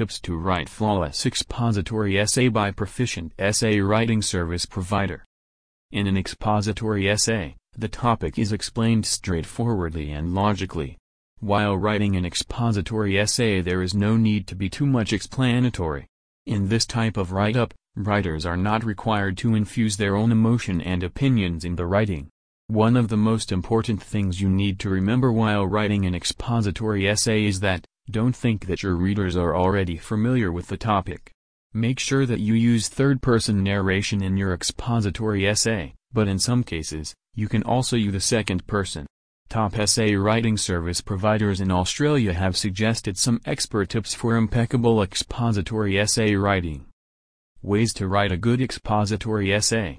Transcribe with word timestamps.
tips 0.00 0.18
to 0.18 0.34
write 0.34 0.66
flawless 0.66 1.26
expository 1.26 2.18
essay 2.18 2.48
by 2.48 2.70
proficient 2.70 3.34
essay 3.38 3.80
writing 3.80 4.22
service 4.22 4.64
provider. 4.64 5.26
In 5.92 6.06
an 6.06 6.16
expository 6.16 7.06
essay, 7.06 7.54
the 7.76 7.86
topic 7.86 8.38
is 8.38 8.50
explained 8.50 9.04
straightforwardly 9.04 10.10
and 10.10 10.34
logically. 10.34 10.96
While 11.40 11.76
writing 11.76 12.16
an 12.16 12.24
expository 12.24 13.18
essay 13.18 13.60
there 13.60 13.82
is 13.82 13.92
no 13.92 14.16
need 14.16 14.46
to 14.46 14.54
be 14.54 14.70
too 14.70 14.86
much 14.86 15.12
explanatory. 15.12 16.06
In 16.46 16.70
this 16.70 16.86
type 16.86 17.18
of 17.18 17.32
write-up, 17.32 17.74
writers 17.94 18.46
are 18.46 18.56
not 18.56 18.82
required 18.82 19.36
to 19.38 19.54
infuse 19.54 19.98
their 19.98 20.16
own 20.16 20.32
emotion 20.32 20.80
and 20.80 21.02
opinions 21.02 21.62
in 21.62 21.76
the 21.76 21.84
writing. 21.84 22.30
One 22.68 22.96
of 22.96 23.08
the 23.08 23.18
most 23.18 23.52
important 23.52 24.02
things 24.02 24.40
you 24.40 24.48
need 24.48 24.78
to 24.78 24.88
remember 24.88 25.30
while 25.30 25.66
writing 25.66 26.06
an 26.06 26.14
expository 26.14 27.06
essay 27.06 27.44
is 27.44 27.60
that, 27.60 27.84
don't 28.10 28.36
think 28.36 28.66
that 28.66 28.82
your 28.82 28.94
readers 28.94 29.36
are 29.36 29.56
already 29.56 29.96
familiar 29.96 30.52
with 30.52 30.66
the 30.66 30.76
topic. 30.76 31.32
Make 31.72 31.98
sure 31.98 32.26
that 32.26 32.40
you 32.40 32.54
use 32.54 32.88
third-person 32.88 33.62
narration 33.62 34.22
in 34.22 34.36
your 34.36 34.52
expository 34.52 35.46
essay, 35.46 35.94
but 36.12 36.28
in 36.28 36.38
some 36.38 36.64
cases, 36.64 37.14
you 37.34 37.48
can 37.48 37.62
also 37.62 37.96
use 37.96 38.12
the 38.12 38.20
second 38.20 38.66
person. 38.66 39.06
Top 39.48 39.78
essay 39.78 40.14
writing 40.14 40.56
service 40.56 41.00
providers 41.00 41.60
in 41.60 41.70
Australia 41.70 42.32
have 42.32 42.56
suggested 42.56 43.16
some 43.16 43.40
expert 43.44 43.88
tips 43.88 44.14
for 44.14 44.36
impeccable 44.36 45.02
expository 45.02 45.98
essay 45.98 46.34
writing. 46.34 46.86
Ways 47.62 47.92
to 47.94 48.08
write 48.08 48.32
a 48.32 48.36
good 48.36 48.60
expository 48.60 49.52
essay. 49.52 49.98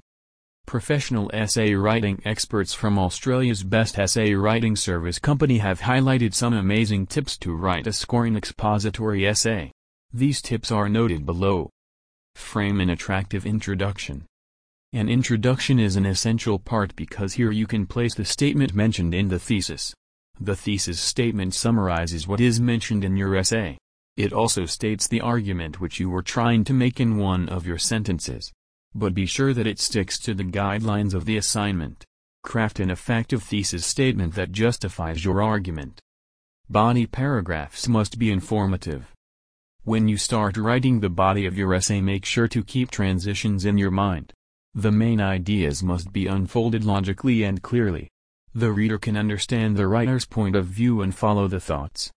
Professional 0.72 1.30
essay 1.34 1.74
writing 1.74 2.22
experts 2.24 2.72
from 2.72 2.98
Australia's 2.98 3.62
best 3.62 3.98
essay 3.98 4.32
writing 4.32 4.74
service 4.74 5.18
company 5.18 5.58
have 5.58 5.80
highlighted 5.80 6.32
some 6.32 6.54
amazing 6.54 7.06
tips 7.06 7.36
to 7.36 7.54
write 7.54 7.86
a 7.86 7.92
scoring 7.92 8.36
expository 8.36 9.26
essay. 9.26 9.70
These 10.14 10.40
tips 10.40 10.72
are 10.72 10.88
noted 10.88 11.26
below. 11.26 11.68
Frame 12.36 12.80
an 12.80 12.88
attractive 12.88 13.44
introduction. 13.44 14.24
An 14.94 15.10
introduction 15.10 15.78
is 15.78 15.96
an 15.96 16.06
essential 16.06 16.58
part 16.58 16.96
because 16.96 17.34
here 17.34 17.50
you 17.50 17.66
can 17.66 17.86
place 17.86 18.14
the 18.14 18.24
statement 18.24 18.72
mentioned 18.72 19.12
in 19.12 19.28
the 19.28 19.38
thesis. 19.38 19.92
The 20.40 20.56
thesis 20.56 20.98
statement 20.98 21.52
summarizes 21.52 22.26
what 22.26 22.40
is 22.40 22.62
mentioned 22.62 23.04
in 23.04 23.18
your 23.18 23.36
essay. 23.36 23.76
It 24.16 24.32
also 24.32 24.64
states 24.64 25.06
the 25.06 25.20
argument 25.20 25.82
which 25.82 26.00
you 26.00 26.08
were 26.08 26.22
trying 26.22 26.64
to 26.64 26.72
make 26.72 26.98
in 26.98 27.18
one 27.18 27.50
of 27.50 27.66
your 27.66 27.76
sentences 27.76 28.50
but 28.94 29.14
be 29.14 29.26
sure 29.26 29.54
that 29.54 29.66
it 29.66 29.78
sticks 29.78 30.18
to 30.18 30.34
the 30.34 30.44
guidelines 30.44 31.14
of 31.14 31.24
the 31.24 31.36
assignment. 31.36 32.04
Craft 32.42 32.80
an 32.80 32.90
effective 32.90 33.42
thesis 33.42 33.86
statement 33.86 34.34
that 34.34 34.52
justifies 34.52 35.24
your 35.24 35.42
argument. 35.42 36.00
Body 36.68 37.06
paragraphs 37.06 37.88
must 37.88 38.18
be 38.18 38.30
informative. 38.30 39.12
When 39.84 40.08
you 40.08 40.16
start 40.16 40.56
writing 40.56 41.00
the 41.00 41.10
body 41.10 41.44
of 41.46 41.58
your 41.58 41.74
essay 41.74 42.00
make 42.00 42.24
sure 42.24 42.48
to 42.48 42.62
keep 42.62 42.90
transitions 42.90 43.64
in 43.64 43.78
your 43.78 43.90
mind. 43.90 44.32
The 44.74 44.92
main 44.92 45.20
ideas 45.20 45.82
must 45.82 46.12
be 46.12 46.26
unfolded 46.26 46.84
logically 46.84 47.42
and 47.42 47.60
clearly. 47.62 48.08
The 48.54 48.72
reader 48.72 48.98
can 48.98 49.16
understand 49.16 49.76
the 49.76 49.86
writer's 49.86 50.24
point 50.24 50.56
of 50.56 50.66
view 50.66 51.02
and 51.02 51.14
follow 51.14 51.48
the 51.48 51.60
thoughts. 51.60 52.10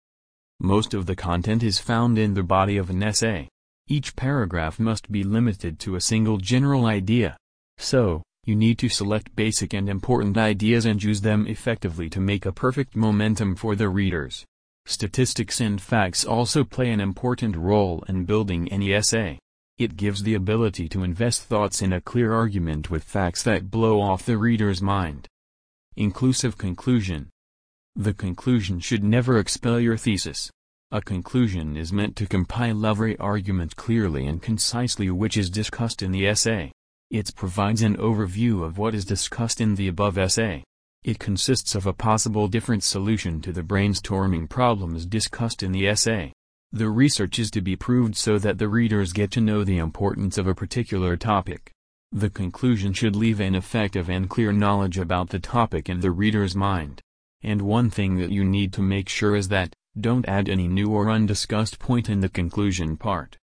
Most 0.60 0.94
of 0.94 1.06
the 1.06 1.16
content 1.16 1.64
is 1.64 1.80
found 1.80 2.18
in 2.18 2.34
the 2.34 2.44
body 2.44 2.78
of 2.78 2.90
an 2.90 3.04
essay. 3.04 3.50
Each 3.88 4.16
paragraph 4.16 4.80
must 4.80 5.12
be 5.12 5.24
limited 5.24 5.78
to 5.80 5.96
a 5.96 6.02
single 6.02 6.38
general 6.38 6.88
idea. 6.88 7.38
So, 7.78 8.24
you 8.44 8.56
need 8.56 8.80
to 8.80 8.90
select 8.90 9.36
basic 9.36 9.74
and 9.74 9.88
important 9.88 10.38
ideas 10.38 10.86
and 10.86 11.02
use 11.04 11.22
them 11.22 11.46
effectively 11.46 12.10
to 12.10 12.20
make 12.20 12.46
a 12.46 12.52
perfect 12.52 12.96
momentum 12.96 13.56
for 13.56 13.76
the 13.76 13.90
readers. 13.90 14.44
Statistics 14.88 15.62
and 15.62 15.80
facts 15.80 16.26
also 16.26 16.64
play 16.64 16.90
an 16.90 17.00
important 17.00 17.56
role 17.56 18.04
in 18.08 18.26
building 18.26 18.72
any 18.72 18.92
essay. 18.94 19.38
It 19.78 19.98
gives 19.98 20.24
the 20.24 20.36
ability 20.36 20.88
to 20.90 21.04
invest 21.04 21.44
thoughts 21.44 21.82
in 21.82 21.94
a 21.94 22.02
clear 22.02 22.34
argument 22.34 22.90
with 22.90 23.04
facts 23.04 23.44
that 23.44 23.70
blow 23.70 24.02
off 24.02 24.26
the 24.26 24.38
reader's 24.38 24.82
mind. 24.82 25.28
Inclusive 25.96 26.58
conclusion. 26.58 27.30
The 27.96 28.14
conclusion 28.14 28.80
should 28.80 29.04
never 29.04 29.38
expel 29.38 29.80
your 29.80 29.98
thesis. 29.98 30.50
A 30.96 31.02
conclusion 31.02 31.76
is 31.76 31.92
meant 31.92 32.16
to 32.16 32.26
compile 32.26 32.86
every 32.86 33.18
argument 33.18 33.76
clearly 33.76 34.28
and 34.28 34.42
concisely 34.42 35.10
which 35.10 35.36
is 35.36 35.50
discussed 35.50 36.02
in 36.02 36.14
the 36.14 36.26
essay. 36.26 36.72
It 37.12 37.36
provides 37.36 37.82
an 37.82 37.98
overview 37.98 38.64
of 38.64 38.78
what 38.78 38.96
is 38.96 39.04
discussed 39.04 39.60
in 39.60 39.76
the 39.76 39.90
above 39.90 40.18
essay. 40.18 40.64
It 41.04 41.20
consists 41.20 41.76
of 41.76 41.86
a 41.86 41.92
possible 41.92 42.48
different 42.48 42.82
solution 42.82 43.42
to 43.42 43.52
the 43.52 43.62
brainstorming 43.62 44.48
problems 44.48 45.06
discussed 45.06 45.64
in 45.64 45.74
the 45.74 45.86
essay. 45.86 46.32
The 46.72 46.88
research 46.88 47.40
is 47.40 47.52
to 47.52 47.62
be 47.62 47.76
proved 47.76 48.16
so 48.16 48.40
that 48.40 48.58
the 48.58 48.70
readers 48.70 49.12
get 49.12 49.32
to 49.32 49.42
know 49.42 49.66
the 49.66 49.80
importance 49.80 50.38
of 50.38 50.48
a 50.48 50.56
particular 50.56 51.18
topic. 51.18 51.72
The 52.14 52.30
conclusion 52.30 52.94
should 52.94 53.18
leave 53.18 53.42
an 53.42 53.54
effective 53.54 54.10
and 54.10 54.30
clear 54.30 54.54
knowledge 54.54 54.98
about 54.98 55.28
the 55.28 55.40
topic 55.40 55.90
in 55.90 56.00
the 56.00 56.12
reader's 56.12 56.56
mind. 56.56 57.02
And 57.44 57.64
one 57.64 57.90
thing 57.90 58.16
that 58.16 58.32
you 58.32 58.46
need 58.46 58.72
to 58.72 58.82
make 58.82 59.10
sure 59.10 59.36
is 59.36 59.50
that, 59.50 59.76
don't 60.00 60.28
add 60.28 60.50
any 60.50 60.68
new 60.68 60.92
or 60.92 61.10
undiscussed 61.10 61.80
point 61.80 62.10
in 62.10 62.20
the 62.20 62.30
conclusion 62.30 62.98
part. 62.98 63.38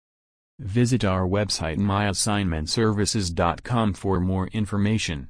Visit 0.59 1.05
our 1.05 1.27
website 1.27 1.77
myassignmentservices.com 1.77 3.93
for 3.93 4.19
more 4.19 4.47
information. 4.47 5.29